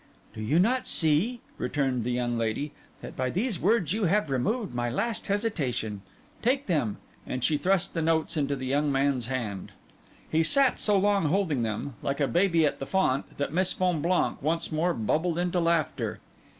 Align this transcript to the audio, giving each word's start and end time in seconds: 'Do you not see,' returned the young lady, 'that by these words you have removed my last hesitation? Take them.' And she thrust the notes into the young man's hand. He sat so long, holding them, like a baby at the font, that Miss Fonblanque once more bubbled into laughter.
'Do 0.33 0.41
you 0.41 0.57
not 0.57 0.87
see,' 0.87 1.41
returned 1.59 2.03
the 2.03 2.09
young 2.11 2.35
lady, 2.35 2.71
'that 3.01 3.15
by 3.15 3.29
these 3.29 3.59
words 3.59 3.93
you 3.93 4.05
have 4.05 4.31
removed 4.31 4.73
my 4.73 4.89
last 4.89 5.27
hesitation? 5.27 6.01
Take 6.41 6.65
them.' 6.65 6.97
And 7.27 7.43
she 7.43 7.55
thrust 7.55 7.93
the 7.93 8.01
notes 8.01 8.35
into 8.35 8.55
the 8.55 8.65
young 8.65 8.91
man's 8.91 9.27
hand. 9.27 9.73
He 10.27 10.41
sat 10.41 10.79
so 10.79 10.97
long, 10.97 11.25
holding 11.27 11.61
them, 11.61 11.93
like 12.01 12.19
a 12.19 12.27
baby 12.27 12.65
at 12.65 12.79
the 12.79 12.87
font, 12.87 13.37
that 13.37 13.53
Miss 13.53 13.73
Fonblanque 13.75 14.41
once 14.41 14.71
more 14.71 14.95
bubbled 14.95 15.37
into 15.37 15.59
laughter. 15.59 16.19